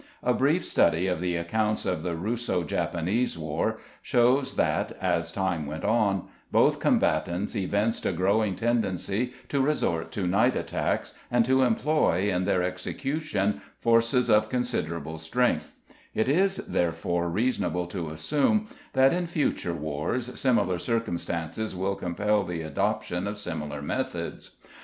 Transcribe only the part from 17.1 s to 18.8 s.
reasonable to assume